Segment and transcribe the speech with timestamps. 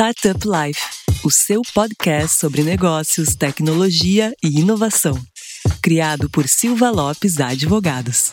[0.00, 0.80] Startup Life,
[1.24, 5.20] o seu podcast sobre negócios, tecnologia e inovação.
[5.82, 8.32] Criado por Silva Lopes Advogados.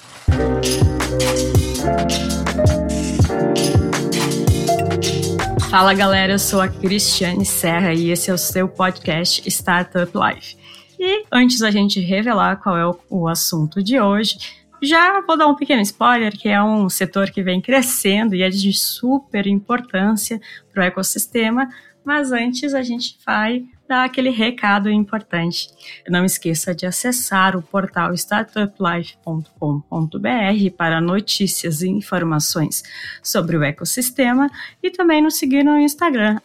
[5.72, 10.56] Fala galera, eu sou a Cristiane Serra e esse é o seu podcast Startup Life.
[11.00, 14.38] E antes da gente revelar qual é o, assunto de hoje,
[14.86, 18.50] já vou dar um pequeno spoiler, que é um setor que vem crescendo e é
[18.50, 20.40] de super importância
[20.72, 21.68] para o ecossistema,
[22.04, 25.70] mas antes a gente vai dar aquele recado importante.
[26.10, 32.84] Não esqueça de acessar o portal startuplife.com.br para notícias e informações
[33.22, 34.50] sobre o ecossistema
[34.82, 36.40] e também nos seguir no Instagram,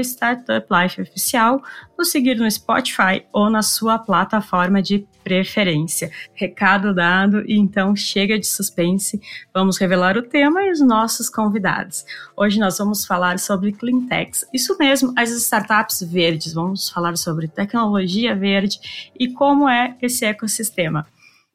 [0.00, 1.62] startuplifeoficial,
[1.96, 6.10] nos seguir no Spotify ou na sua plataforma de preferência.
[6.34, 9.20] Recado dado, e então chega de suspense,
[9.52, 12.04] vamos revelar o tema e os nossos convidados.
[12.36, 16.54] Hoje nós vamos falar sobre cleantechs, isso mesmo, as startups verdes.
[16.54, 18.78] Vamos falar sobre tecnologia verde
[19.18, 21.06] e como é esse ecossistema.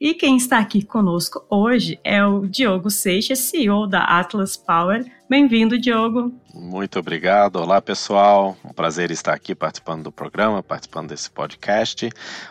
[0.01, 5.05] E quem está aqui conosco hoje é o Diogo Seixas, CEO da Atlas Power.
[5.29, 6.33] Bem-vindo, Diogo.
[6.55, 7.57] Muito obrigado.
[7.57, 8.57] Olá, pessoal.
[8.65, 12.09] Um prazer estar aqui participando do programa, participando desse podcast.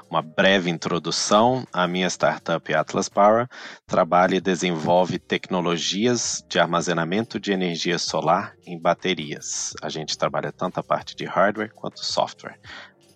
[0.08, 1.66] Uma breve introdução.
[1.72, 3.48] A minha startup Atlas Power
[3.84, 9.74] trabalha e desenvolve tecnologias de armazenamento de energia solar em baterias.
[9.82, 12.60] A gente trabalha tanto a parte de hardware quanto software.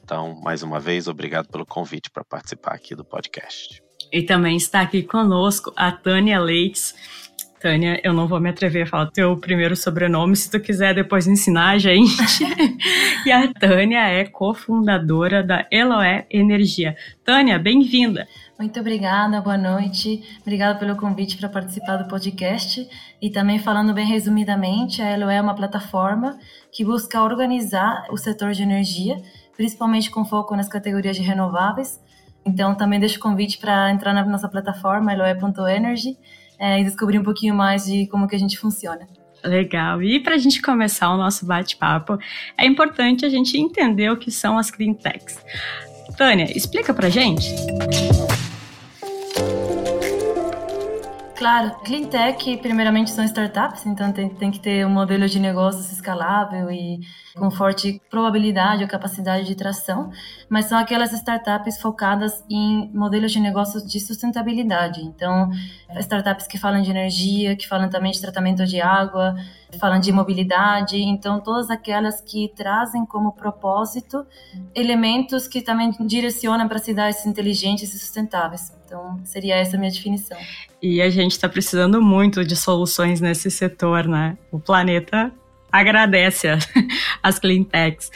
[0.02, 3.83] Então, mais uma vez, obrigado pelo convite para participar aqui do podcast.
[4.14, 6.94] E também está aqui conosco a Tânia Leites.
[7.60, 11.26] Tânia, eu não vou me atrever a falar teu primeiro sobrenome, se tu quiser depois
[11.26, 12.14] ensinar a gente.
[13.26, 16.96] e a Tânia é cofundadora da Eloé Energia.
[17.24, 18.28] Tânia, bem-vinda.
[18.56, 20.22] Muito obrigada, boa noite.
[20.42, 22.88] Obrigada pelo convite para participar do podcast.
[23.20, 26.38] E também falando bem resumidamente, a Eloé é uma plataforma
[26.70, 29.20] que busca organizar o setor de energia,
[29.56, 31.98] principalmente com foco nas categorias de renováveis,
[32.46, 36.16] então, também deixo o convite para entrar na nossa plataforma, eloe.energy,
[36.58, 39.06] é, e descobrir um pouquinho mais de como que a gente funciona.
[39.42, 40.02] Legal.
[40.02, 42.18] E para a gente começar o nosso bate-papo,
[42.56, 45.38] é importante a gente entender o que são as clean techs.
[46.16, 47.54] Tânia, explica para gente.
[51.36, 55.92] Claro, Clean Tech, primeiramente, são startups, então tem, tem que ter um modelo de negócios
[55.92, 57.00] escalável e
[57.36, 60.10] com forte probabilidade ou capacidade de tração,
[60.48, 65.00] mas são aquelas startups focadas em modelos de negócios de sustentabilidade.
[65.02, 65.50] Então,
[65.98, 69.34] startups que falam de energia, que falam também de tratamento de água,
[69.80, 74.24] falam de mobilidade, então todas aquelas que trazem como propósito
[74.74, 78.72] elementos que também direcionam para cidades inteligentes e sustentáveis.
[78.86, 80.38] Então, seria essa a minha definição.
[80.80, 84.38] E a gente está precisando muito de soluções nesse setor, né?
[84.52, 85.32] O planeta
[85.74, 86.48] agradece
[87.22, 88.10] as clean techs.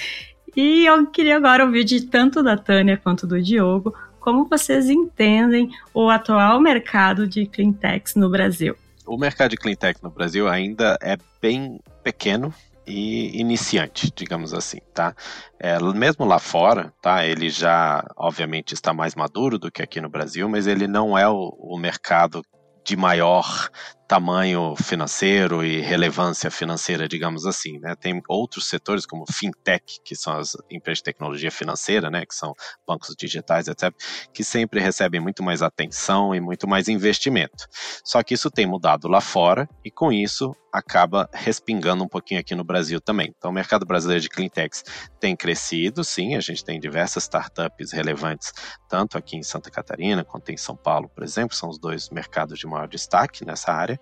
[0.57, 5.71] E eu queria agora ouvir de tanto da Tânia quanto do Diogo como vocês entendem
[5.95, 8.77] o atual mercado de clean techs no Brasil.
[9.07, 12.53] O mercado de clean tech no Brasil ainda é bem pequeno,
[12.87, 15.15] e iniciante, digamos assim, tá?
[15.61, 17.25] É, mesmo lá fora, tá?
[17.25, 21.29] Ele já, obviamente, está mais maduro do que aqui no Brasil, mas ele não é
[21.29, 22.43] o, o mercado
[22.83, 23.69] de maior
[24.09, 27.95] tamanho financeiro e relevância financeira, digamos assim, né?
[27.95, 32.55] Tem outros setores como fintech, que são as empresas de tecnologia financeira, né, que são
[32.87, 33.93] bancos digitais, etc,
[34.33, 37.67] que sempre recebem muito mais atenção e muito mais investimento.
[38.03, 42.55] Só que isso tem mudado lá fora e com isso acaba respingando um pouquinho aqui
[42.55, 43.35] no Brasil também.
[43.37, 44.85] Então, o mercado brasileiro de cleantechs
[45.19, 48.53] tem crescido, sim, a gente tem diversas startups relevantes,
[48.89, 52.59] tanto aqui em Santa Catarina quanto em São Paulo, por exemplo, são os dois mercados
[52.59, 53.98] de maior destaque nessa área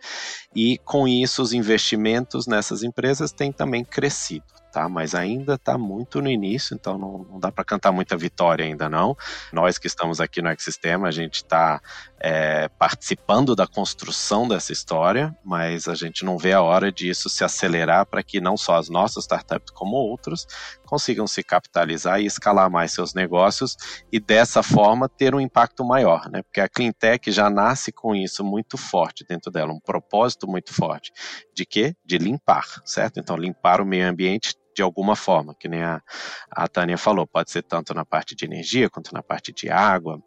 [0.54, 4.44] e com isso os investimentos nessas empresas têm também crescido
[4.76, 4.90] tá?
[4.90, 8.90] Mas ainda está muito no início, então não, não dá para cantar muita vitória ainda
[8.90, 9.16] não.
[9.50, 11.80] Nós que estamos aqui no ecossistema, a gente está
[12.20, 17.42] é, participando da construção dessa história, mas a gente não vê a hora disso se
[17.42, 20.46] acelerar para que não só as nossas startups como outros
[20.84, 23.76] consigam se capitalizar e escalar mais seus negócios
[24.12, 26.42] e dessa forma ter um impacto maior, né?
[26.42, 31.12] Porque a Cleantech já nasce com isso muito forte dentro dela, um propósito muito forte
[31.54, 31.96] de quê?
[32.04, 33.18] De limpar, certo?
[33.18, 36.02] Então limpar o meio ambiente de alguma forma, que nem a,
[36.50, 40.22] a Tânia falou, pode ser tanto na parte de energia quanto na parte de água,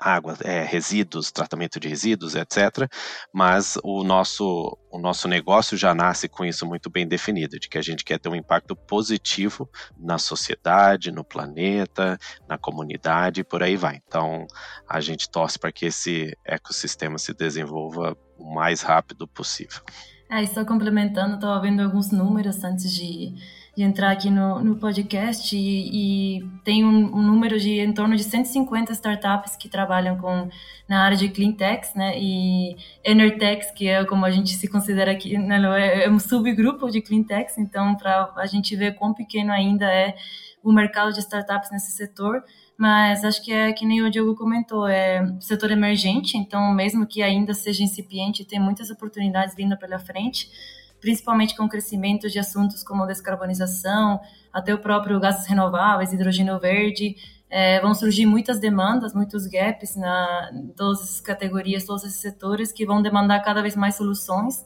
[0.00, 2.90] água, é, resíduos, tratamento de resíduos, etc.
[3.32, 7.78] Mas o nosso, o nosso negócio já nasce com isso muito bem definido, de que
[7.78, 12.18] a gente quer ter um impacto positivo na sociedade, no planeta,
[12.48, 14.00] na comunidade, por aí vai.
[14.06, 14.48] Então,
[14.88, 19.80] a gente torce para que esse ecossistema se desenvolva o mais rápido possível.
[20.30, 23.34] É, só complementando, estava vendo alguns números antes de
[23.76, 28.16] de entrar aqui no, no podcast e, e tem um, um, número de em torno
[28.16, 30.48] de 150 startups que trabalham com
[30.88, 32.18] na área de clean techs, né?
[32.18, 36.90] E Enertechs, que é como a gente se considera aqui, né, é, é um subgrupo
[36.90, 40.16] de clean techs, então para a gente ver quão pequeno ainda é
[40.62, 42.42] o mercado de startups nesse setor,
[42.76, 47.22] mas acho que é que nem o Diogo comentou, é setor emergente, então mesmo que
[47.22, 50.50] ainda seja incipiente, tem muitas oportunidades vindo pela frente
[51.00, 54.20] principalmente com o crescimento de assuntos como descarbonização,
[54.52, 57.16] até o próprio gases renováveis, hidrogênio verde,
[57.48, 62.86] é, vão surgir muitas demandas, muitos gaps na todas as categorias, todos esses setores que
[62.86, 64.64] vão demandar cada vez mais soluções.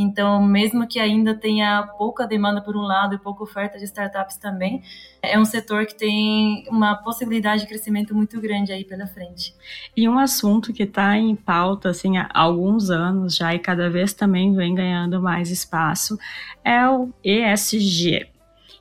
[0.00, 4.36] Então, mesmo que ainda tenha pouca demanda por um lado e pouca oferta de startups
[4.38, 4.82] também,
[5.22, 9.54] é um setor que tem uma possibilidade de crescimento muito grande aí pela frente.
[9.94, 14.14] E um assunto que está em pauta assim, há alguns anos já e cada vez
[14.14, 16.18] também vem ganhando mais espaço
[16.64, 18.26] é o ESG.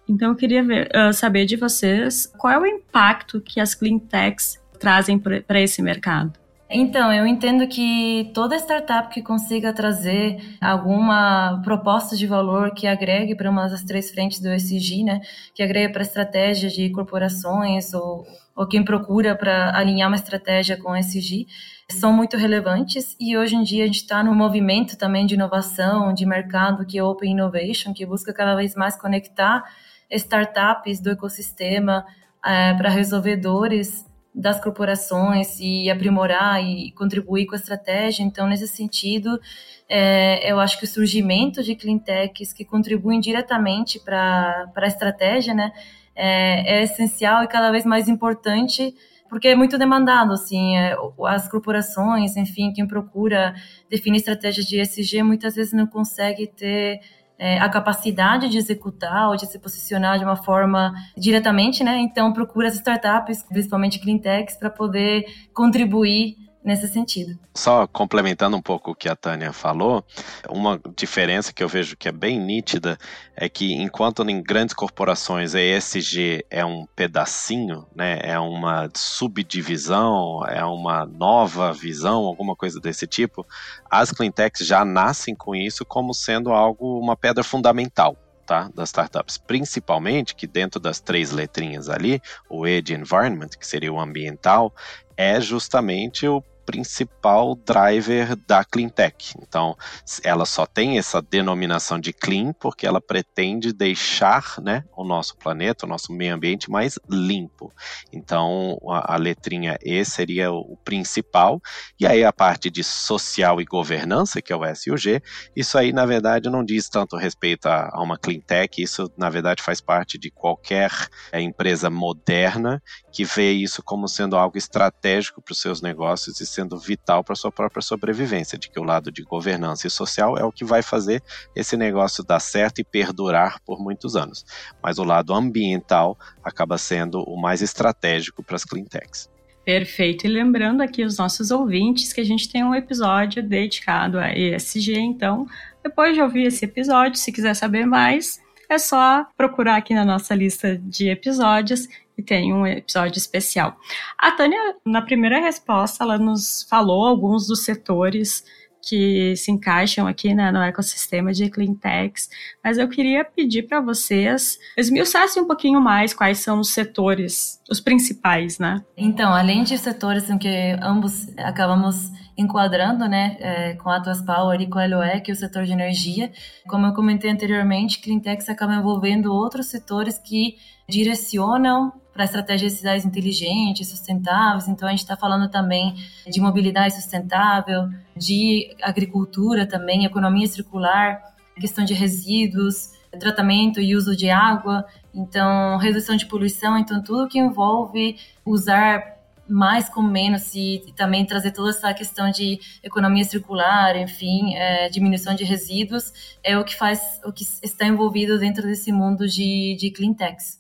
[0.08, 4.00] Então, eu queria ver, uh, saber de vocês qual é o impacto que as clean
[4.00, 6.40] techs trazem para esse mercado.
[6.72, 13.34] Então, eu entendo que toda startup que consiga trazer alguma proposta de valor que agregue
[13.34, 15.20] para uma das três frentes do ESG, né,
[15.56, 18.24] que agregue para a estratégia de corporações ou,
[18.56, 21.48] ou quem procura para alinhar uma estratégia com o ESG,
[21.90, 23.16] são muito relevantes.
[23.20, 27.00] E hoje em dia a gente está no movimento também de inovação, de mercado que
[27.00, 29.64] é Open Innovation, que busca cada vez mais conectar
[30.12, 32.06] startups do ecossistema
[32.46, 38.24] é, para resolvedores das corporações e aprimorar e contribuir com a estratégia.
[38.24, 39.40] Então, nesse sentido,
[39.88, 45.72] é, eu acho que o surgimento de cleantechs que contribuem diretamente para a estratégia né,
[46.16, 48.94] é, é, essencial e cada vez mais importante
[49.30, 50.98] porque é muito demandado, assim, é,
[51.28, 53.54] as corporações, enfim, quem procura
[53.88, 57.00] definir estratégias de ESG muitas vezes não consegue ter
[57.40, 62.00] é, a capacidade de executar ou de se posicionar de uma forma diretamente, né?
[62.00, 67.38] Então procura as startups, principalmente cleantechs, para poder contribuir nesse sentido.
[67.56, 70.04] Só complementando um pouco o que a Tânia falou,
[70.50, 72.98] uma diferença que eu vejo que é bem nítida
[73.36, 80.46] é que enquanto em grandes corporações a ESG é um pedacinho, né, é uma subdivisão,
[80.48, 83.46] é uma nova visão, alguma coisa desse tipo,
[83.90, 88.18] as cleantechs já nascem com isso como sendo algo, uma pedra fundamental.
[88.50, 92.20] Tá, das startups, principalmente que dentro das três letrinhas ali,
[92.50, 94.74] o E de environment, que seria o ambiental,
[95.16, 99.34] é justamente o principal driver da clean tech.
[99.42, 99.76] Então,
[100.24, 105.88] ela só tem essa denominação de clean porque ela pretende deixar né, o nosso planeta,
[105.88, 107.74] o nosso meio ambiente mais limpo.
[108.14, 111.60] Então, a, a letrinha E seria o, o, principal,
[112.00, 115.24] e aí a parte de social e governança, que é o S e o G,
[115.56, 119.30] isso aí, na verdade, não diz tanto respeito a, a uma clean tech, isso, na
[119.32, 120.92] verdade, faz parte de qualquer
[121.32, 122.80] é, empresa moderna
[123.12, 127.36] que vê isso como sendo algo estratégico para os seus negócios e sendo vital para
[127.36, 130.82] sua própria sobrevivência, de que o lado de governança e social é o que vai
[130.82, 131.24] fazer
[131.56, 134.46] esse negócio dar certo e perdurar por muitos anos.
[134.84, 139.30] Mas o lado ambiental acaba sendo o mais estratégico para as cleantechs.
[139.64, 140.26] Perfeito.
[140.26, 144.98] E lembrando aqui os nossos ouvintes que a gente tem um episódio dedicado a ESG,
[144.98, 145.46] então,
[145.84, 148.40] depois de ouvir esse episódio, se quiser saber mais,
[148.70, 153.78] é só procurar aqui na nossa lista de episódios e tem um episódio especial.
[154.18, 158.44] A Tânia, na primeira resposta, ela nos falou alguns dos setores
[158.82, 162.30] que se encaixam aqui né, no ecossistema de clean techs,
[162.64, 167.80] mas eu queria pedir para vocês esmiuçassem um pouquinho mais quais são os setores, os
[167.80, 168.82] principais, né?
[168.96, 174.62] Então, além de setores em que ambos acabamos enquadrando, né, é, com a Atlas Power
[174.62, 176.32] e com a LOE, que é o setor de energia,
[176.68, 182.78] como eu comentei anteriormente, clean techs acabam envolvendo outros setores que direcionam para estratégias de
[182.80, 184.68] cidades inteligentes, sustentáveis.
[184.68, 185.96] Então, a gente está falando também
[186.28, 191.22] de mobilidade sustentável, de agricultura também, economia circular,
[191.60, 196.78] questão de resíduos, tratamento e uso de água, então, redução de poluição.
[196.78, 199.19] Então, tudo que envolve usar
[199.50, 205.34] mais com menos e, também trazer toda essa questão de economia circular, enfim, é, diminuição
[205.34, 209.92] de resíduos, é o que faz, o que está envolvido dentro desse mundo de, de
[209.92, 210.60] clean techs.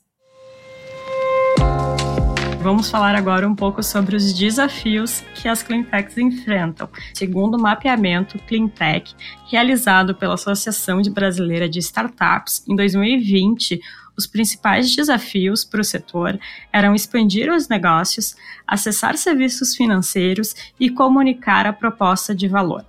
[2.62, 6.89] Vamos falar agora um pouco sobre os desafios que as cleantechs enfrentam.
[7.13, 9.15] Segundo o mapeamento Cleantech,
[9.50, 13.79] realizado pela Associação Brasileira de Startups, em 2020,
[14.19, 16.38] os principais desafios para o setor
[16.73, 18.35] eram expandir os negócios,
[18.67, 22.85] acessar serviços financeiros e comunicar a proposta de valor.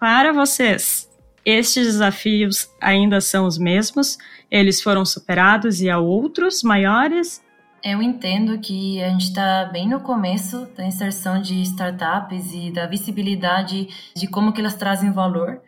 [0.00, 1.06] Para vocês,
[1.44, 4.16] estes desafios ainda são os mesmos?
[4.50, 7.44] Eles foram superados e há outros maiores?
[7.84, 12.86] Eu entendo que a gente está bem no começo da inserção de startups e da
[12.86, 15.60] visibilidade de como que elas trazem valor.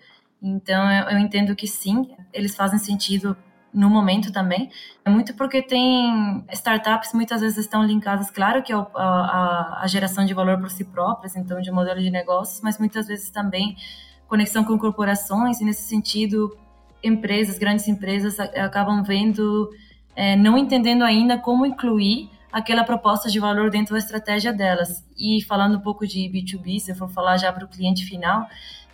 [0.42, 3.36] Então, eu entendo que sim, eles fazem sentido
[3.72, 4.70] no momento também.
[5.04, 9.86] É muito porque tem startups muitas vezes estão linkadas, claro que é a, a, a
[9.86, 13.76] geração de valor por si próprias, então de modelo de negócios, mas muitas vezes também
[14.28, 16.56] conexão com corporações e nesse sentido
[17.02, 19.70] empresas, grandes empresas acabam vendo,
[20.14, 25.04] é, não entendendo ainda como incluir aquela proposta de valor dentro da estratégia delas.
[25.18, 28.46] E falando um pouco de B2B, se eu for falar já para o cliente final,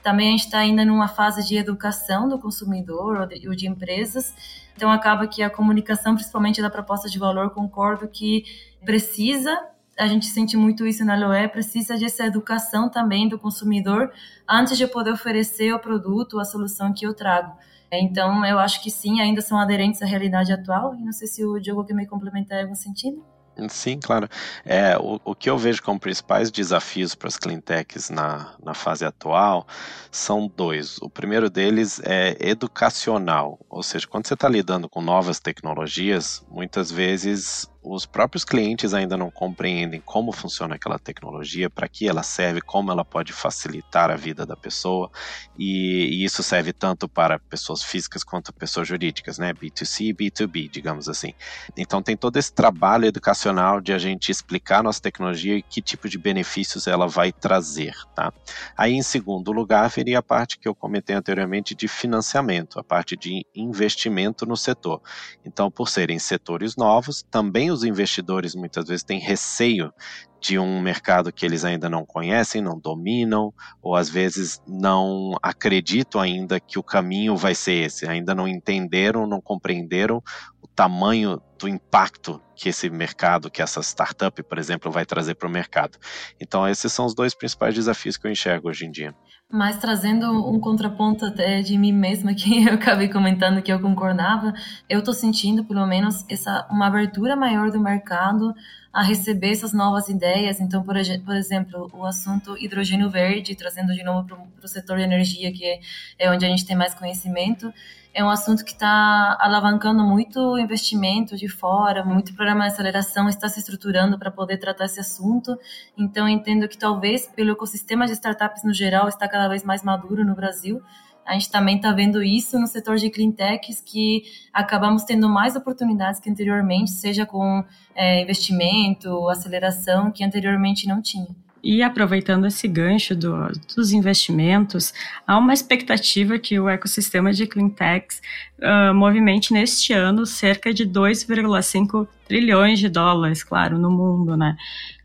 [0.08, 3.68] também a gente está ainda numa fase de educação do consumidor ou de, ou de
[3.68, 4.34] empresas,
[4.74, 8.42] então acaba que a comunicação, principalmente da proposta de valor, concordo que
[8.82, 9.54] precisa
[9.98, 14.12] a gente sente muito isso na Loé, precisa dessa educação também do consumidor
[14.48, 17.52] antes de poder oferecer o produto, a solução que eu trago.
[17.90, 21.44] Então, eu acho que sim, ainda são aderentes à realidade atual, e não sei se
[21.44, 23.24] o Diogo quer me complementar em algum sentido.
[23.68, 24.28] Sim, claro.
[24.64, 29.04] É, o, o que eu vejo como principais desafios para as cleantechs na, na fase
[29.04, 29.66] atual
[30.12, 30.98] são dois.
[30.98, 36.90] O primeiro deles é educacional, ou seja, quando você está lidando com novas tecnologias, muitas
[36.92, 42.60] vezes os próprios clientes ainda não compreendem como funciona aquela tecnologia, para que ela serve,
[42.60, 45.10] como ela pode facilitar a vida da pessoa,
[45.58, 49.52] e, e, isso serve tanto para pessoas físicas quanto pessoas jurídicas, né?
[49.52, 51.32] B2C e B2B, digamos assim.
[51.76, 55.80] Então tem todo esse trabalho educacional de a gente explicar a nossa tecnologia e que
[55.80, 58.32] tipo de benefícios ela vai trazer, tá?
[58.76, 63.16] Aí em segundo lugar viria a parte que eu comentei anteriormente de financiamento, a parte
[63.16, 65.00] de investimento no setor.
[65.44, 69.92] Então, por serem setores novos, também os os investidores muitas vezes têm receio
[70.40, 73.52] de um mercado que eles ainda não conhecem, não dominam,
[73.82, 79.26] ou às vezes não acreditam ainda que o caminho vai ser esse, ainda não entenderam,
[79.26, 80.22] não compreenderam
[80.62, 85.48] o tamanho do impacto que esse mercado, que essa startup, por exemplo, vai trazer para
[85.48, 85.98] o mercado.
[86.40, 89.14] Então, esses são os dois principais desafios que eu enxergo hoje em dia.
[89.50, 94.52] Mas trazendo um contraponto até de mim mesma, que eu acabei comentando que eu concordava,
[94.88, 98.54] eu estou sentindo, pelo menos, essa uma abertura maior do mercado
[98.92, 100.60] a receber essas novas ideias.
[100.60, 105.04] Então, por, por exemplo, o assunto hidrogênio verde, trazendo de novo para o setor de
[105.04, 105.80] energia, que é,
[106.18, 107.72] é onde a gente tem mais conhecimento,
[108.14, 113.48] é um assunto que está alavancando muito investimento de fora, muito programa de aceleração está
[113.48, 115.56] se estruturando para poder tratar esse assunto.
[115.96, 120.24] Então, entendo que talvez pelo ecossistema de startups no geral está cada vez mais maduro
[120.24, 120.82] no Brasil.
[121.28, 125.54] A gente também está vendo isso no setor de clean techs, que acabamos tendo mais
[125.54, 127.62] oportunidades que anteriormente, seja com
[127.94, 131.28] é, investimento, aceleração, que anteriormente não tinha.
[131.62, 133.34] E aproveitando esse gancho do,
[133.76, 134.94] dos investimentos,
[135.26, 138.22] há uma expectativa que o ecossistema de cleantechs
[138.60, 144.56] uh, movimente neste ano cerca de 2,5 trilhões de dólares, claro, no mundo, né?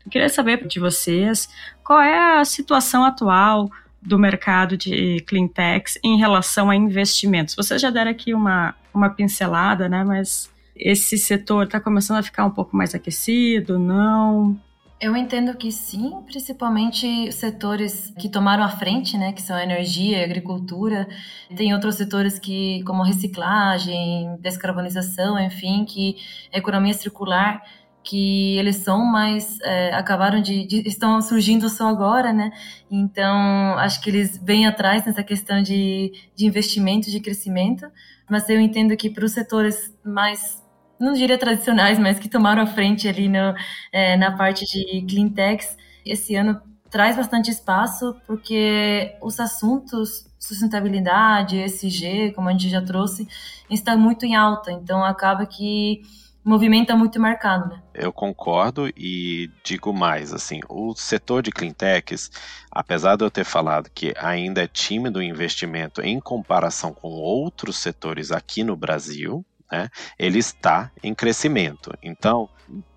[0.06, 1.50] Eu queria saber de vocês
[1.82, 3.68] qual é a situação atual
[4.04, 7.54] do mercado de cleantechs em relação a investimentos.
[7.54, 10.04] Vocês já deram aqui uma, uma pincelada, né?
[10.04, 14.58] Mas esse setor está começando a ficar um pouco mais aquecido, não?
[15.00, 20.18] Eu entendo que sim, principalmente setores que tomaram a frente, né, que são a energia
[20.18, 21.06] e agricultura.
[21.54, 26.16] Tem outros setores que, como reciclagem, descarbonização, enfim, que
[26.52, 27.62] economia circular,
[28.04, 32.52] que eles são mais é, acabaram de, de, estão surgindo só agora, né?
[32.90, 37.90] Então acho que eles vêm atrás nessa questão de, de investimento, de crescimento.
[38.30, 40.62] Mas eu entendo que para os setores mais
[41.00, 43.54] não diria tradicionais, mas que tomaram a frente ali no,
[43.92, 51.56] é, na parte de clean techs, esse ano traz bastante espaço, porque os assuntos sustentabilidade,
[51.56, 53.26] ESG, como a gente já trouxe,
[53.70, 56.02] está muito em alta, então acaba que
[56.44, 57.82] movimenta muito o mercado, né?
[57.94, 62.30] Eu concordo e digo mais, assim, o setor de cleantechs,
[62.70, 67.78] apesar de eu ter falado que ainda é tímido o investimento em comparação com outros
[67.78, 71.92] setores aqui no Brasil, né, ele está em crescimento.
[72.02, 72.48] Então,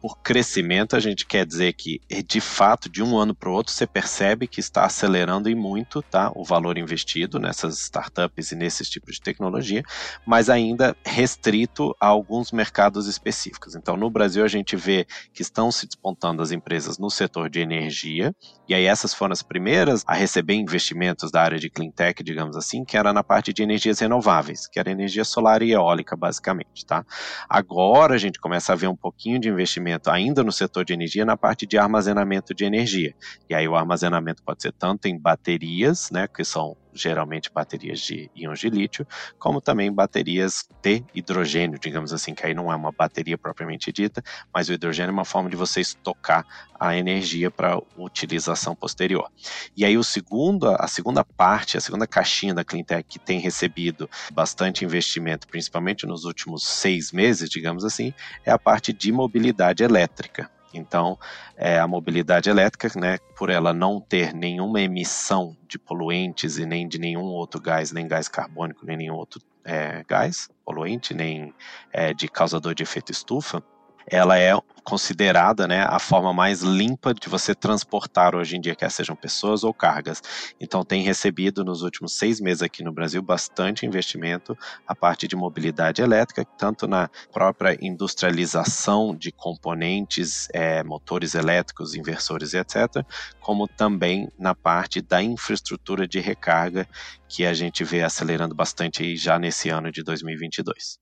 [0.02, 3.74] por crescimento, a gente quer dizer que, de fato, de um ano para o outro,
[3.74, 8.90] você percebe que está acelerando e muito tá, o valor investido nessas startups e nesses
[8.90, 9.84] tipos de tecnologia,
[10.26, 13.76] mas ainda restrito a alguns mercados específicos.
[13.76, 17.60] Então, no Brasil, a gente vê que estão se despontando as empresas no setor de
[17.60, 18.34] energia,
[18.68, 22.56] e aí essas foram as primeiras a receber investimentos da área de clean tech, digamos
[22.56, 26.86] assim, que era na parte de energias renováveis, que era energia solar e eólica, basicamente.
[26.86, 27.06] Tá?
[27.50, 31.26] Agora a gente começa a ver um pouquinho de investimento ainda no setor de energia
[31.26, 33.14] na parte de armazenamento de energia.
[33.50, 38.30] E aí o armazenamento pode ser tanto em baterias, né, que são geralmente baterias de
[38.36, 39.08] íons de lítio,
[39.40, 44.24] como também baterias de hidrogênio, digamos assim, que aí não é uma bateria propriamente dita,
[44.54, 46.46] mas o hidrogênio é uma forma de você estocar
[46.80, 49.32] a energia para utilização posterior.
[49.76, 54.10] E aí o segundo, a segunda parte, a segunda caixinha da Cleantech que tem recebido
[54.32, 58.14] bastante investimento, principalmente nos últimos seis meses, digamos assim,
[58.46, 60.57] é a parte de mobilidade elétrica.
[60.74, 61.18] Então,
[61.56, 66.88] é, a mobilidade elétrica, né, por ela não ter nenhuma emissão de poluentes e nem
[66.88, 71.54] de nenhum outro gás, nem gás carbônico, nem nenhum outro é, gás poluente, nem
[71.92, 73.64] é, de causador de efeito estufa,
[74.10, 78.90] ela é considerada né, a forma mais limpa de você transportar hoje em dia, quer
[78.90, 80.24] sejam pessoas ou cargas.
[80.62, 85.36] Então, tem recebido nos últimos seis meses aqui no Brasil bastante investimento a parte de
[85.36, 93.06] mobilidade elétrica, tanto na própria industrialização de componentes, é, motores elétricos, inversores etc.,
[93.42, 96.88] como também na parte da infraestrutura de recarga,
[97.28, 100.98] que a gente vê acelerando bastante aí já nesse ano de 2022.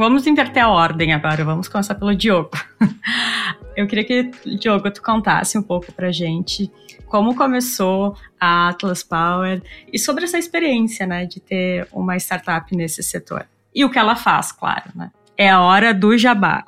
[0.00, 2.52] Vamos inverter a ordem agora, vamos começar pelo Diogo.
[3.76, 6.72] Eu queria que, Diogo, tu contasse um pouco pra gente
[7.06, 13.02] como começou a Atlas Power e sobre essa experiência, né, de ter uma startup nesse
[13.02, 13.46] setor.
[13.74, 15.10] E o que ela faz, claro, né?
[15.40, 16.62] É a hora do jabá.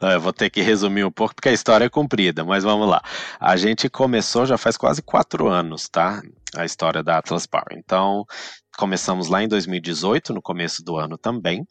[0.00, 3.00] Eu vou ter que resumir um pouco, porque a história é comprida, mas vamos lá.
[3.38, 6.20] A gente começou já faz quase quatro anos, tá?
[6.56, 7.68] A história da Atlas Power.
[7.76, 8.26] Então,
[8.76, 11.64] começamos lá em 2018, no começo do ano também,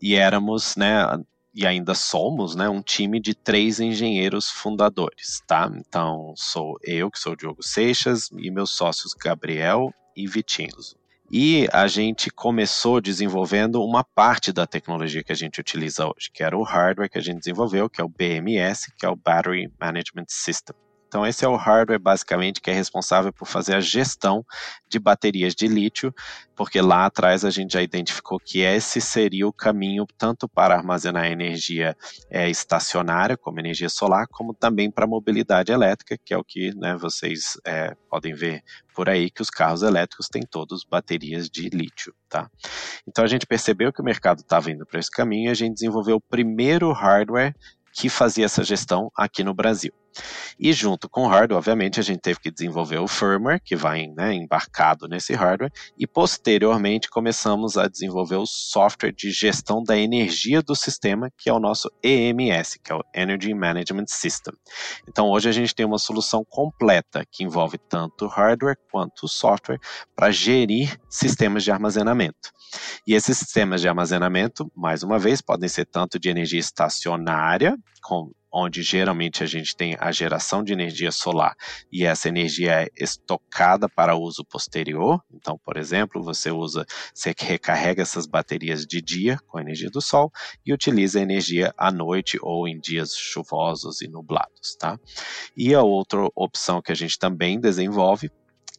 [0.00, 1.04] e éramos, né,
[1.52, 5.68] e ainda somos, né, um time de três engenheiros fundadores, tá?
[5.74, 10.70] Então, sou eu, que sou o Diogo Seixas, e meus sócios Gabriel e Vitinho.
[11.36, 16.44] E a gente começou desenvolvendo uma parte da tecnologia que a gente utiliza hoje, que
[16.44, 19.68] era o hardware que a gente desenvolveu, que é o BMS, que é o Battery
[19.80, 20.76] Management System.
[21.14, 24.44] Então, esse é o hardware, basicamente, que é responsável por fazer a gestão
[24.88, 26.12] de baterias de lítio,
[26.56, 31.26] porque lá atrás a gente já identificou que esse seria o caminho tanto para armazenar
[31.26, 31.96] energia
[32.28, 36.96] é, estacionária, como energia solar, como também para mobilidade elétrica, que é o que né,
[36.96, 42.12] vocês é, podem ver por aí, que os carros elétricos têm todos baterias de lítio.
[42.28, 42.50] Tá?
[43.06, 45.74] Então, a gente percebeu que o mercado estava indo para esse caminho e a gente
[45.74, 47.54] desenvolveu o primeiro hardware
[47.92, 49.92] que fazia essa gestão aqui no Brasil.
[50.58, 54.06] E junto com o hardware, obviamente, a gente teve que desenvolver o firmware, que vai
[54.08, 60.62] né, embarcado nesse hardware, e posteriormente começamos a desenvolver o software de gestão da energia
[60.62, 64.54] do sistema, que é o nosso EMS, que é o Energy Management System.
[65.08, 69.80] Então, hoje a gente tem uma solução completa que envolve tanto hardware quanto software
[70.14, 72.52] para gerir sistemas de armazenamento.
[73.06, 78.30] E esses sistemas de armazenamento, mais uma vez, podem ser tanto de energia estacionária, com
[78.54, 81.56] onde geralmente a gente tem a geração de energia solar
[81.90, 85.20] e essa energia é estocada para uso posterior.
[85.32, 90.00] Então, por exemplo, você usa, você recarrega essas baterias de dia com a energia do
[90.00, 90.30] sol
[90.64, 95.00] e utiliza a energia à noite ou em dias chuvosos e nublados, tá?
[95.56, 98.30] E a outra opção que a gente também desenvolve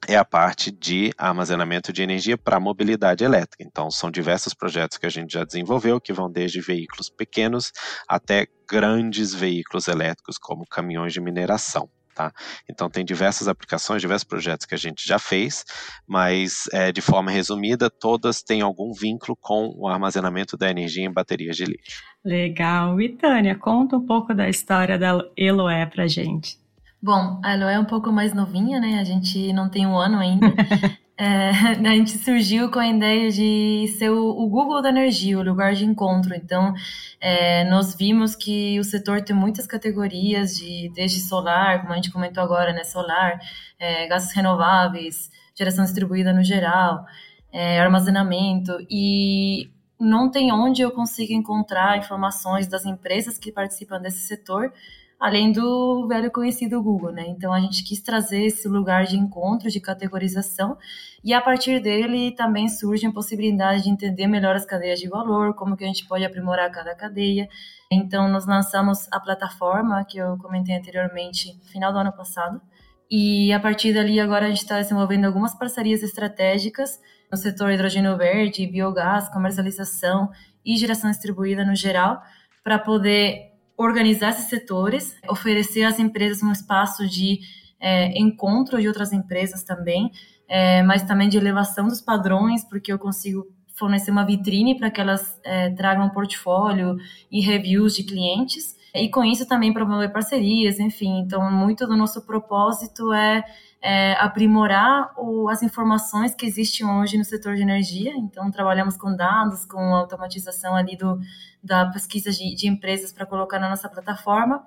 [0.07, 3.63] é a parte de armazenamento de energia para mobilidade elétrica.
[3.63, 7.71] Então, são diversos projetos que a gente já desenvolveu, que vão desde veículos pequenos
[8.07, 11.89] até grandes veículos elétricos, como caminhões de mineração.
[12.15, 12.31] Tá?
[12.69, 15.65] Então, tem diversas aplicações, diversos projetos que a gente já fez,
[16.07, 21.11] mas é, de forma resumida, todas têm algum vínculo com o armazenamento da energia em
[21.11, 21.99] baterias de lítio.
[22.23, 23.01] Legal.
[23.01, 26.57] E Tânia, conta um pouco da história da Eloé para gente.
[27.05, 28.97] Bom, a Elo é um pouco mais novinha, né?
[28.99, 30.47] A gente não tem um ano ainda.
[31.15, 35.43] é, a gente surgiu com a ideia de ser o, o, Google da energia, o
[35.43, 36.33] lugar de encontro.
[36.33, 36.73] Então,
[37.21, 42.11] é, nós vimos que o setor tem muitas categorias, de desde solar, como a gente
[42.11, 42.83] comentou agora, né?
[42.83, 43.39] Solar,
[43.77, 47.05] é, gases renováveis, geração distribuída no geral,
[47.53, 54.25] é, armazenamento e não tem onde eu consiga encontrar informações das empresas que participam desse
[54.25, 54.73] setor
[55.19, 57.25] além do velho conhecido Google, né?
[57.27, 60.77] Então a gente quis trazer esse lugar de encontro, de categorização,
[61.23, 65.55] e a partir dele também surge a possibilidade de entender melhor as cadeias de valor,
[65.55, 67.47] como que a gente pode aprimorar cada cadeia.
[67.91, 72.61] Então nós lançamos a plataforma que eu comentei anteriormente no final do ano passado,
[73.09, 76.99] e a partir dali agora a gente está desenvolvendo algumas parcerias estratégicas
[77.31, 80.29] no setor hidrogênio verde, biogás, comercialização
[80.65, 82.21] e geração distribuída no geral,
[82.63, 87.39] para poder organizar esses setores, oferecer às empresas um espaço de
[87.79, 90.11] é, encontro de outras empresas também,
[90.47, 95.01] é, mas também de elevação dos padrões, porque eu consigo fornecer uma vitrine para que
[95.01, 96.97] elas é, tragam portfólio
[97.31, 98.75] e reviews de clientes.
[98.93, 101.19] E com isso também promover parcerias, enfim.
[101.19, 103.43] Então, muito do nosso propósito é
[103.81, 108.13] é, aprimorar o, as informações que existem hoje no setor de energia.
[108.17, 111.19] Então, trabalhamos com dados, com automatização ali do,
[111.63, 114.63] da pesquisa de, de empresas para colocar na nossa plataforma.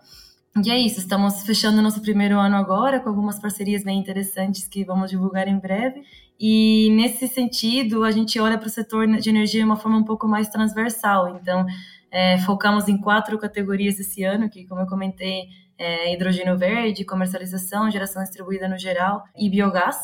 [0.65, 4.85] E é isso, estamos fechando nosso primeiro ano agora com algumas parcerias bem interessantes que
[4.85, 6.03] vamos divulgar em breve.
[6.41, 10.05] E nesse sentido, a gente olha para o setor de energia de uma forma um
[10.05, 11.37] pouco mais transversal.
[11.37, 11.65] Então,
[12.11, 17.91] é, focamos em quatro categorias esse ano, que, como eu comentei, é hidrogênio verde, comercialização,
[17.91, 19.97] geração distribuída no geral e biogás,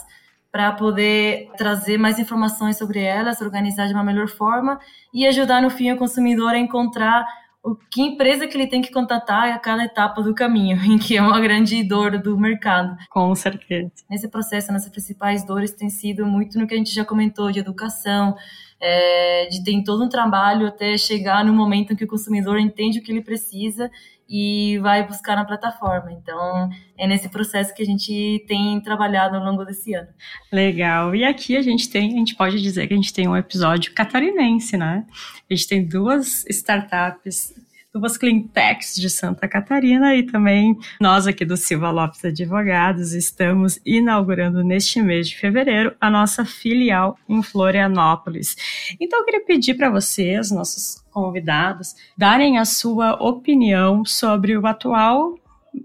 [0.52, 4.78] para poder trazer mais informações sobre elas, organizar de uma melhor forma
[5.12, 7.26] e ajudar no fim o consumidor a encontrar
[7.64, 11.16] o que empresa que ele tem que contatar a cada etapa do caminho, em que
[11.16, 12.94] é uma grande dor do mercado.
[13.08, 13.90] Com certeza.
[14.08, 17.58] Nesse processo, nossas principais dores têm sido muito no que a gente já comentou de
[17.58, 18.36] educação,
[18.78, 22.98] é, de ter todo um trabalho até chegar no momento em que o consumidor entende
[22.98, 23.90] o que ele precisa
[24.36, 26.10] e vai buscar na plataforma.
[26.10, 26.68] Então,
[26.98, 30.08] é nesse processo que a gente tem trabalhado ao longo desse ano.
[30.50, 31.14] Legal.
[31.14, 33.94] E aqui a gente tem, a gente pode dizer que a gente tem um episódio
[33.94, 35.06] catarinense, né?
[35.48, 37.54] A gente tem duas startups
[37.94, 44.64] duas cleantechs de Santa Catarina e também nós aqui do Silva Lopes Advogados estamos inaugurando
[44.64, 48.56] neste mês de fevereiro a nossa filial em Florianópolis.
[49.00, 55.34] Então eu queria pedir para vocês, nossos convidados, darem a sua opinião sobre o atual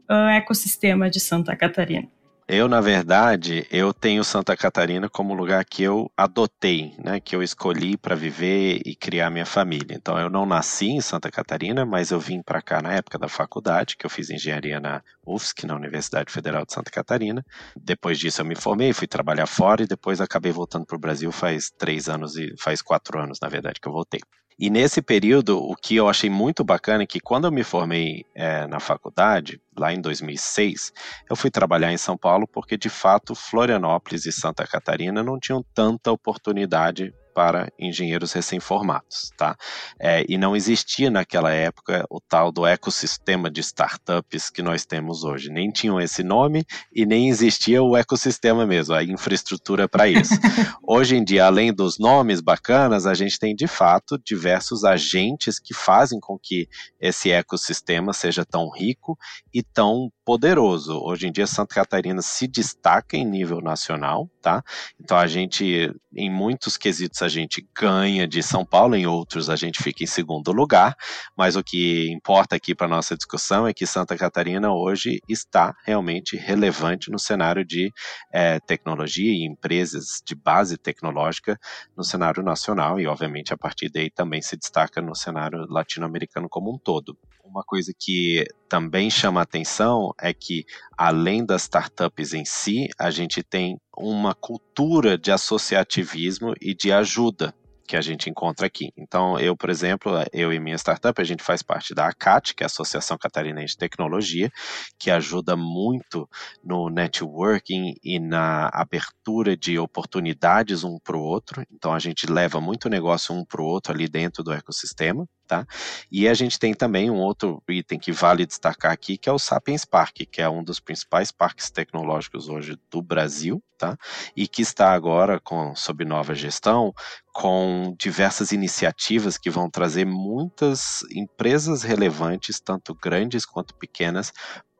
[0.09, 2.07] uh, ecossistema de Santa Catarina.
[2.51, 7.43] Eu, na verdade, eu tenho Santa Catarina como lugar que eu adotei, né, que eu
[7.43, 9.95] escolhi para viver e criar minha família.
[9.95, 13.27] Então, eu não nasci em Santa Catarina, mas eu vim para cá na época da
[13.29, 17.45] faculdade, que eu fiz engenharia na UFSC, na Universidade Federal de Santa Catarina.
[17.79, 21.31] Depois disso, eu me formei, fui trabalhar fora e depois acabei voltando para o Brasil
[21.31, 24.21] faz três anos e faz quatro anos, na verdade, que eu voltei.
[24.61, 28.25] E nesse período, o que eu achei muito bacana é que quando eu me formei
[28.35, 30.91] é, na faculdade, lá em 2006,
[31.29, 35.63] eu fui trabalhar em São Paulo porque, de fato, Florianópolis e Santa Catarina não tinham
[35.73, 39.55] tanta oportunidade para engenheiros recém-formados, tá?
[39.99, 45.23] É, e não existia naquela época o tal do ecossistema de startups que nós temos
[45.23, 45.49] hoje.
[45.49, 50.33] Nem tinham esse nome e nem existia o ecossistema mesmo, a infraestrutura para isso.
[50.85, 55.73] hoje em dia, além dos nomes bacanas, a gente tem de fato diversos agentes que
[55.73, 56.67] fazem com que
[56.99, 59.17] esse ecossistema seja tão rico
[59.53, 60.99] e tão poderoso.
[61.01, 64.63] Hoje em dia, Santa Catarina se destaca em nível nacional, tá?
[64.99, 69.55] Então a gente, em muitos quesitos, a gente ganha de São Paulo, em outros a
[69.55, 70.95] gente fica em segundo lugar,
[71.37, 76.35] mas o que importa aqui para nossa discussão é que Santa Catarina hoje está realmente
[76.35, 77.91] relevante no cenário de
[78.33, 81.59] é, tecnologia e empresas de base tecnológica
[81.95, 86.73] no cenário nacional e, obviamente, a partir daí também se destaca no cenário latino-americano como
[86.73, 87.15] um todo.
[87.49, 93.41] Uma coisa que também chama atenção é que, além das startups em si, a gente
[93.41, 97.51] tem uma cultura de associativismo e de ajuda
[97.87, 98.91] que a gente encontra aqui.
[98.95, 102.61] Então, eu, por exemplo, eu e minha startup, a gente faz parte da ACAT, que
[102.61, 104.51] é a Associação Catarinense de Tecnologia,
[104.99, 106.29] que ajuda muito
[106.63, 111.63] no networking e na abertura de oportunidades um para o outro.
[111.71, 115.27] Então, a gente leva muito negócio um para o outro ali dentro do ecossistema.
[115.49, 115.65] Tá?
[116.11, 119.39] E a gente tem também um outro item que vale destacar aqui, que é o
[119.39, 123.97] Sapiens Park, que é um dos principais parques tecnológicos hoje do Brasil, tá?
[124.35, 126.93] e que está agora com, sob nova gestão,
[127.33, 134.31] com diversas iniciativas que vão trazer muitas empresas relevantes, tanto grandes quanto pequenas,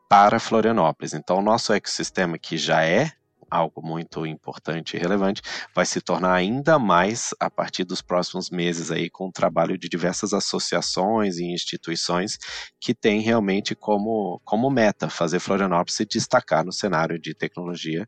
[0.07, 1.15] para Florianópolis.
[1.15, 3.11] Então, o nosso ecossistema, que já é
[3.49, 5.41] algo muito importante e relevante,
[5.75, 9.89] vai se tornar ainda mais a partir dos próximos meses aí com o trabalho de
[9.89, 12.37] diversas associações e instituições
[12.79, 18.07] que têm realmente como, como meta fazer Florianópolis se destacar no cenário de tecnologia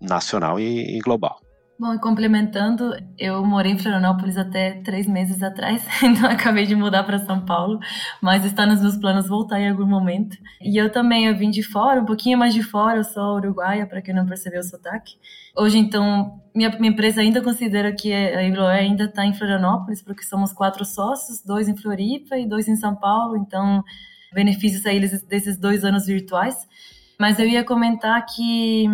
[0.00, 1.41] nacional e, e global.
[1.82, 7.02] Bom, e complementando, eu morei em Florianópolis até três meses atrás, então acabei de mudar
[7.02, 7.80] para São Paulo,
[8.20, 10.36] mas está nos meus planos voltar em algum momento.
[10.60, 13.84] E eu também, eu vim de fora, um pouquinho mais de fora, eu sou uruguaia,
[13.84, 15.14] para quem não percebeu o sotaque.
[15.56, 20.22] Hoje, então, minha, minha empresa ainda considera que a Ibloé ainda está em Florianópolis, porque
[20.22, 23.82] somos quatro sócios, dois em Floripa e dois em São Paulo, então
[24.32, 26.64] benefícios a eles desses dois anos virtuais.
[27.18, 28.86] Mas eu ia comentar que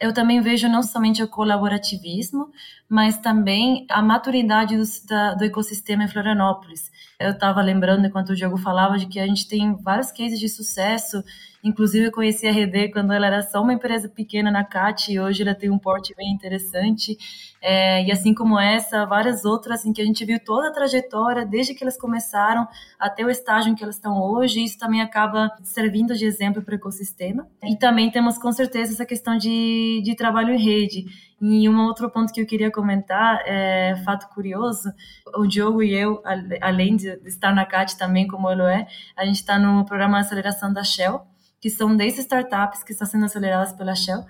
[0.00, 2.50] eu também vejo não somente o colaborativismo,
[2.88, 6.90] mas também a maturidade do, da, do ecossistema em Florianópolis.
[7.18, 10.48] Eu estava lembrando, enquanto o Diogo falava, de que a gente tem vários cases de
[10.48, 11.22] sucesso
[11.66, 15.18] Inclusive, eu conheci a RD quando ela era só uma empresa pequena na CAT e
[15.18, 17.18] hoje ela tem um porte bem interessante.
[17.60, 21.44] É, e assim como essa, várias outras, assim, que a gente viu toda a trajetória,
[21.44, 22.68] desde que elas começaram
[23.00, 24.62] até o estágio em que elas estão hoje.
[24.62, 27.48] Isso também acaba servindo de exemplo para o ecossistema.
[27.64, 31.06] E também temos, com certeza, essa questão de, de trabalho em rede.
[31.40, 34.90] E um outro ponto que eu queria comentar, é fato curioso,
[35.36, 36.22] o Diogo e eu,
[36.62, 40.26] além de estar na CAT também, como ele é, a gente está no programa de
[40.26, 41.26] aceleração da Shell,
[41.60, 44.24] que são 10 startups que estão sendo aceleradas pela Shell.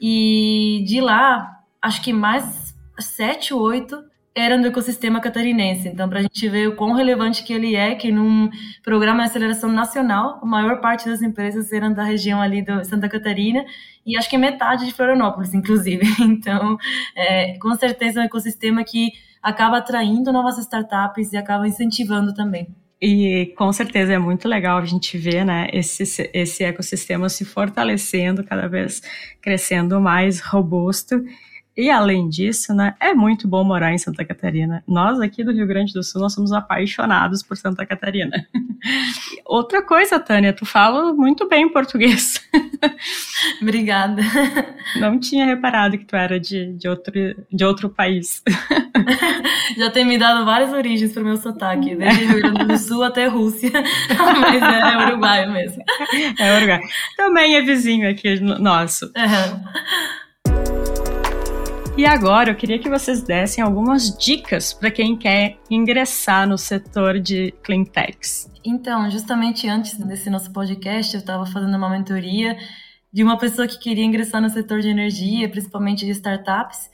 [0.00, 4.02] E de lá, acho que mais sete, oito
[4.36, 5.88] eram do ecossistema catarinense.
[5.88, 8.50] Então, para a gente ver o quão relevante que ele é, que num
[8.84, 13.08] programa de aceleração nacional, a maior parte das empresas eram da região ali de Santa
[13.08, 13.64] Catarina,
[14.04, 16.04] e acho que metade de Florianópolis, inclusive.
[16.36, 16.76] Então,
[17.16, 22.68] é, com certeza é um ecossistema que acaba atraindo novas startups e acaba incentivando também.
[23.00, 28.44] E com certeza é muito legal a gente ver né, esse, esse ecossistema se fortalecendo,
[28.44, 29.02] cada vez
[29.40, 31.22] crescendo mais robusto.
[31.76, 34.82] E além disso, né, é muito bom morar em Santa Catarina.
[34.88, 38.46] Nós aqui do Rio Grande do Sul, nós somos apaixonados por Santa Catarina.
[39.44, 42.40] Outra coisa, Tânia, tu fala muito bem português.
[43.60, 44.22] Obrigada.
[44.96, 47.12] Não tinha reparado que tu era de, de, outro,
[47.52, 48.42] de outro país.
[49.76, 53.02] Já tem me dado várias origens para o meu sotaque, desde Rio Grande do Sul
[53.02, 55.82] até Rússia, mas é, é uruguaio mesmo.
[56.38, 56.82] É uruguaio.
[57.16, 59.06] Também é vizinho aqui nosso.
[59.06, 59.64] Uhum.
[61.96, 67.18] E agora eu queria que vocês dessem algumas dicas para quem quer ingressar no setor
[67.18, 68.50] de clean techs.
[68.62, 72.54] Então, justamente antes desse nosso podcast, eu estava fazendo uma mentoria
[73.10, 76.90] de uma pessoa que queria ingressar no setor de energia, principalmente de startups.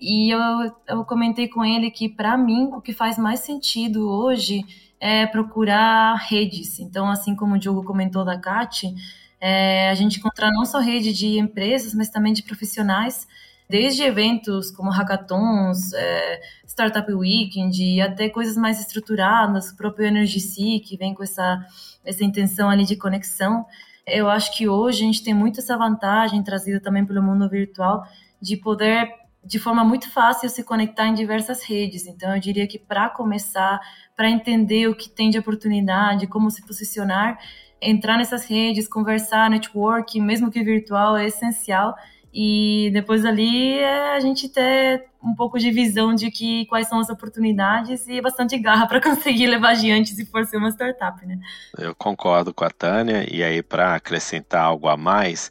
[0.00, 0.38] E eu,
[0.86, 4.62] eu comentei com ele que, para mim, o que faz mais sentido hoje
[5.00, 6.78] é procurar redes.
[6.78, 8.94] Então, assim como o Diogo comentou da CAT,
[9.40, 13.26] é, a gente encontrar não só rede de empresas, mas também de profissionais
[13.68, 20.80] desde eventos como hackathons, é, Startup Weekend, até coisas mais estruturadas, o próprio Energy Sea,
[20.80, 21.64] que vem com essa,
[22.04, 23.64] essa intenção ali de conexão.
[24.06, 28.04] Eu acho que hoje a gente tem muito essa vantagem trazida também pelo mundo virtual
[28.40, 29.08] de poder
[29.44, 32.06] de forma muito fácil se conectar em diversas redes.
[32.06, 33.78] Então, eu diria que para começar,
[34.16, 37.38] para entender o que tem de oportunidade, como se posicionar,
[37.80, 41.94] entrar nessas redes, conversar, network, mesmo que virtual, é essencial.
[42.36, 46.98] E depois ali é a gente ter um pouco de visão de que quais são
[46.98, 51.38] as oportunidades e bastante garra para conseguir levar adiante se for ser uma startup, né?
[51.78, 55.48] Eu concordo com a Tânia e aí para acrescentar algo a mais,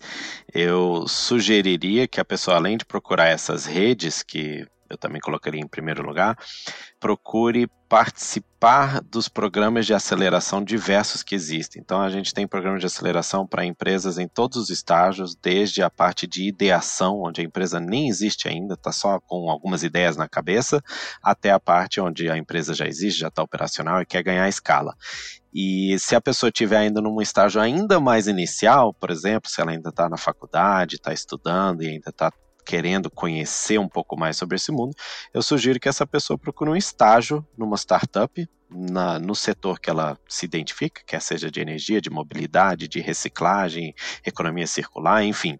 [0.53, 5.67] eu sugeriria que a pessoa além de procurar essas redes que eu também colocaria em
[5.67, 6.37] primeiro lugar,
[6.99, 11.79] procure participar dos programas de aceleração diversos que existem.
[11.79, 15.89] Então, a gente tem programas de aceleração para empresas em todos os estágios, desde a
[15.89, 20.27] parte de ideação, onde a empresa nem existe ainda, está só com algumas ideias na
[20.27, 20.81] cabeça,
[21.21, 24.95] até a parte onde a empresa já existe, já está operacional e quer ganhar escala.
[25.53, 29.69] E se a pessoa estiver ainda num estágio ainda mais inicial, por exemplo, se ela
[29.69, 32.31] ainda está na faculdade, está estudando e ainda está
[32.65, 34.93] querendo conhecer um pouco mais sobre esse mundo,
[35.33, 40.17] eu sugiro que essa pessoa procure um estágio numa startup, na, no setor que ela
[40.27, 43.93] se identifica, quer seja de energia, de mobilidade, de reciclagem,
[44.25, 45.59] economia circular, enfim.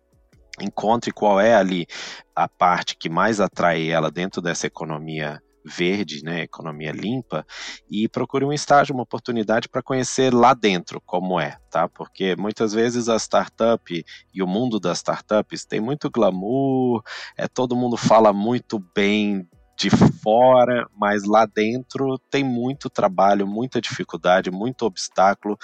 [0.60, 1.88] Encontre qual é ali
[2.36, 7.46] a parte que mais atrai ela dentro dessa economia verde, né, economia limpa,
[7.90, 11.88] e procure um estágio, uma oportunidade para conhecer lá dentro como é, tá?
[11.88, 17.02] Porque muitas vezes a startup e o mundo das startups tem muito glamour,
[17.38, 23.82] é todo mundo fala muito bem de fora, mas lá dentro tem muito trabalho, muita
[23.82, 25.58] dificuldade, muito obstáculo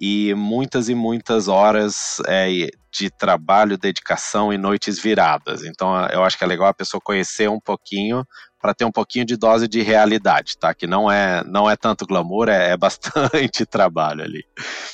[0.00, 5.64] e muitas e muitas horas é, de trabalho, dedicação e noites viradas.
[5.64, 8.26] Então eu acho que é legal a pessoa conhecer um pouquinho
[8.60, 10.74] para ter um pouquinho de dose de realidade, tá?
[10.74, 14.44] Que não é não é tanto glamour, é, é bastante trabalho ali.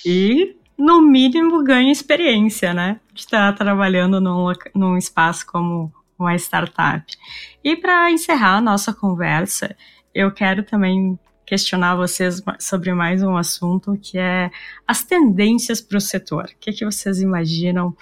[0.04, 3.00] E no mínimo ganha experiência, né?
[3.12, 7.04] De estar trabalhando num, num espaço como uma startup.
[7.62, 9.76] E para encerrar a nossa conversa,
[10.14, 14.50] eu quero também questionar vocês sobre mais um assunto que é
[14.87, 16.44] as tendências para o setor.
[16.44, 17.96] O que, que vocês imaginam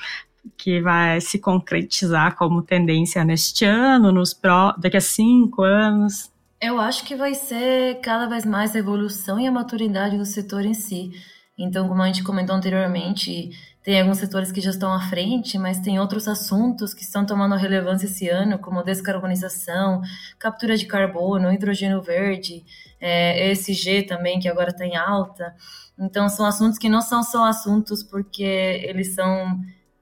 [0.57, 6.31] que vai se concretizar como tendência neste ano, nos pró, daqui a cinco anos?
[6.61, 10.65] Eu acho que vai ser cada vez mais a evolução e a maturidade do setor
[10.65, 11.13] em si.
[11.59, 13.51] Então, como a gente comentou anteriormente,
[13.87, 17.55] tem alguns setores que já estão à frente, mas tem outros assuntos que estão tomando
[17.55, 20.03] relevância esse ano, como descarbonização,
[20.41, 22.65] captura de carbono, hidrogênio verde,
[23.01, 25.55] é, ESG também, que agora está em alta.
[25.97, 29.57] Então, são assuntos que não são só assuntos porque eles são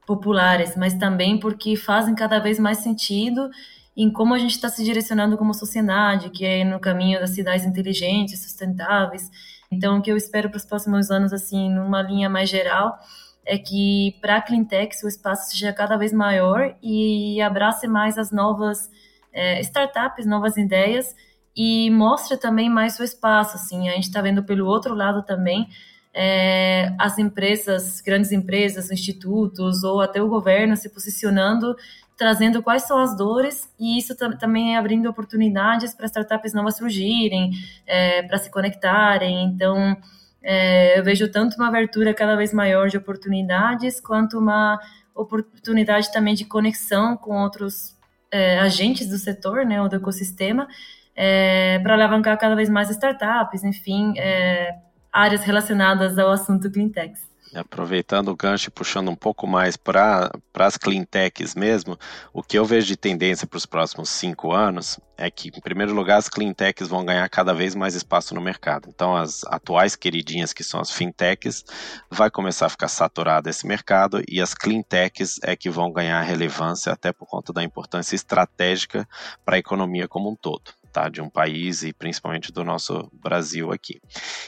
[0.06, 3.50] populares, mas também porque fazem cada vez mais sentido
[3.94, 7.66] em como a gente está se direcionando como sociedade, que é no caminho das cidades
[7.66, 9.30] inteligentes, sustentáveis.
[9.70, 12.98] Então, o que eu espero para os próximos anos, assim, numa linha mais geral,
[13.46, 18.30] é que para a Cleantech o espaço seja cada vez maior e abrace mais as
[18.30, 18.90] novas
[19.32, 21.14] é, startups, novas ideias
[21.56, 23.56] e mostre também mais seu espaço.
[23.56, 25.68] Assim, a gente está vendo pelo outro lado também
[26.14, 31.74] é, as empresas, grandes empresas, institutos ou até o governo se posicionando,
[32.16, 37.50] trazendo quais são as dores e isso também é abrindo oportunidades para startups novas surgirem,
[37.84, 39.44] é, para se conectarem.
[39.44, 39.96] Então
[40.44, 44.78] é, eu vejo tanto uma abertura cada vez maior de oportunidades, quanto uma
[45.14, 47.96] oportunidade também de conexão com outros
[48.30, 50.68] é, agentes do setor, né, ou do ecossistema,
[51.16, 54.76] é, para alavancar cada vez mais startups, enfim, é,
[55.10, 57.14] áreas relacionadas ao assunto cleantech.
[57.54, 61.96] Aproveitando o gancho e puxando um pouco mais para as cleantechs mesmo,
[62.32, 65.94] o que eu vejo de tendência para os próximos cinco anos é que, em primeiro
[65.94, 68.88] lugar, as cleantechs vão ganhar cada vez mais espaço no mercado.
[68.88, 71.64] Então, as atuais queridinhas, que são as fintechs,
[72.10, 76.92] vai começar a ficar saturado esse mercado e as cleantechs é que vão ganhar relevância,
[76.92, 79.08] até por conta da importância estratégica
[79.44, 83.72] para a economia como um todo tá, de um país e principalmente do nosso Brasil
[83.72, 84.00] aqui.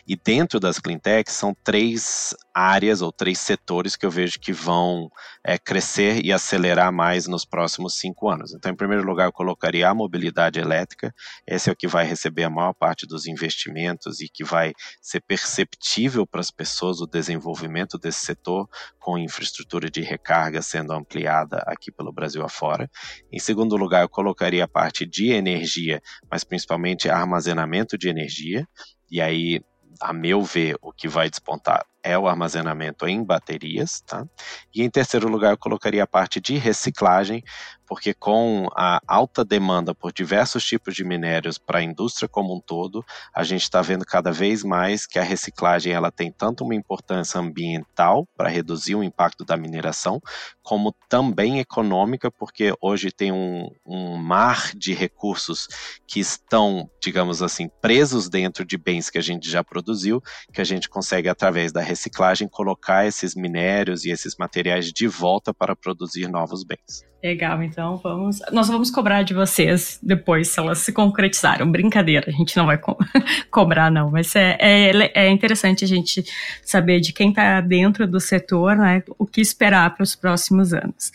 [0.07, 5.11] E dentro das cleantechs são três áreas ou três setores que eu vejo que vão
[5.45, 8.55] é, crescer e acelerar mais nos próximos cinco anos.
[8.55, 11.13] Então, em primeiro lugar, eu colocaria a mobilidade elétrica.
[11.47, 15.21] Esse é o que vai receber a maior parte dos investimentos e que vai ser
[15.21, 18.69] perceptível para as pessoas o desenvolvimento desse setor
[19.01, 22.89] com infraestrutura de recarga sendo ampliada aqui pelo Brasil afora.
[23.33, 26.03] Em segundo lugar, eu colocaria a parte de energia,
[26.37, 28.69] mas principalmente armazenamento de energia.
[29.11, 29.63] E aí,
[29.99, 34.27] a meu ver, o que vai despontar é o armazenamento em baterias, tá?
[34.75, 37.43] E em terceiro lugar, eu colocaria a parte de reciclagem,
[37.87, 42.61] porque com a alta demanda por diversos tipos de minérios para a indústria como um
[42.61, 46.75] todo, a gente está vendo cada vez mais que a reciclagem ela tem tanto uma
[46.75, 50.21] importância ambiental para reduzir o impacto da mineração,
[50.63, 55.69] como também econômica, porque hoje tem um, um mar de recursos
[56.07, 60.21] que estão, digamos assim, presos dentro de bens que a gente já produziu,
[60.53, 65.55] que a gente consegue através da reciclagem colocar esses minérios e esses materiais de volta
[65.55, 67.05] para produzir novos bens.
[67.23, 68.41] Legal, então vamos.
[68.51, 71.71] Nós vamos cobrar de vocês depois, se elas se concretizaram.
[71.71, 72.97] Brincadeira, a gente não vai co
[73.51, 74.11] cobrar, não.
[74.11, 76.25] Mas é, é, é, interessante a gente
[76.63, 79.03] saber de quem está dentro do setor, né?
[79.19, 81.13] O que esperar para os próximos anos.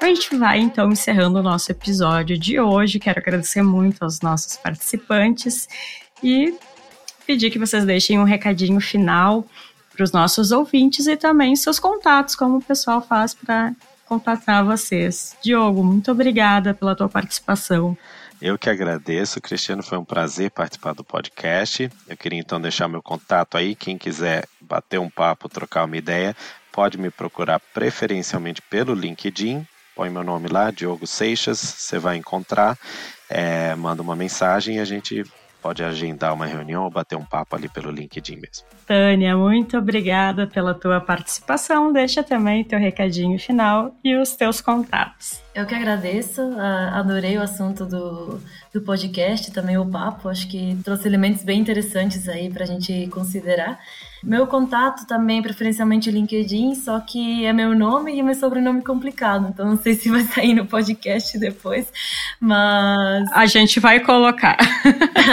[0.00, 2.98] A gente vai então encerrando o nosso episódio de hoje.
[2.98, 5.66] Quero agradecer muito aos nossos participantes
[6.22, 6.54] e
[7.26, 9.46] pedir que vocês deixem um recadinho final
[9.94, 13.72] para os nossos ouvintes e também seus contatos, como o pessoal faz para
[14.06, 15.36] contatar vocês.
[15.42, 17.96] Diogo, muito obrigada pela tua participação.
[18.42, 21.90] Eu que agradeço, Cristiano, foi um prazer participar do podcast.
[22.06, 26.36] Eu queria então deixar meu contato aí, quem quiser bater um papo, trocar uma ideia,
[26.72, 32.76] pode me procurar preferencialmente pelo LinkedIn, põe meu nome lá, Diogo Seixas, você vai encontrar,
[33.30, 35.24] é, manda uma mensagem e a gente
[35.64, 38.66] pode agendar uma reunião ou bater um papo ali pelo LinkedIn mesmo.
[38.86, 41.90] Tânia, muito obrigada pela tua participação.
[41.90, 45.43] Deixa também teu recadinho final e os teus contatos.
[45.54, 46.42] Eu que agradeço,
[46.92, 48.40] adorei o assunto do,
[48.72, 53.06] do podcast, também o papo, acho que trouxe elementos bem interessantes aí para a gente
[53.12, 53.78] considerar.
[54.20, 59.64] Meu contato também, preferencialmente LinkedIn, só que é meu nome e meu sobrenome complicado, então
[59.64, 61.86] não sei se vai sair no podcast depois,
[62.40, 63.30] mas.
[63.30, 64.56] A gente vai colocar.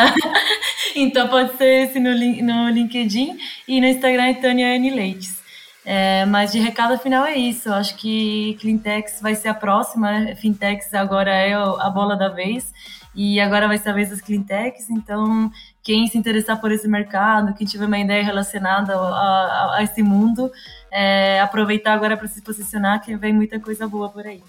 [0.95, 4.91] então pode ser esse no, no LinkedIn e no Instagram é Tânia N.
[4.91, 5.40] Leites.
[5.83, 7.69] É, mas de recado final é isso.
[7.69, 10.11] Eu acho que Cleantex vai ser a próxima.
[10.11, 10.35] Né?
[10.35, 12.73] Fintechs agora é a bola da vez.
[13.13, 14.89] E agora vai ser a vez das Cleantechs.
[14.89, 15.51] Então,
[15.83, 20.01] quem se interessar por esse mercado, quem tiver uma ideia relacionada a, a, a esse
[20.01, 20.49] mundo,
[20.91, 24.41] é, aproveitar agora para se posicionar, que vem muita coisa boa por aí.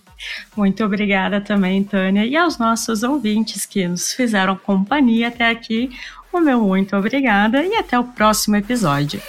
[0.56, 5.90] Muito obrigada também, Tânia, e aos nossos ouvintes que nos fizeram companhia até aqui.
[6.32, 9.20] O meu muito obrigada e até o próximo episódio.